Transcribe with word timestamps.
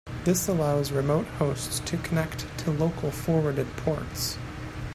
This 0.23 0.47
allows 0.47 0.91
remote 0.91 1.27
hosts 1.27 1.79
to 1.81 1.95
connect 1.97 2.39
to 2.63 2.71
local 2.71 3.11
forwarded 3.11 3.67
ports. 3.77 4.35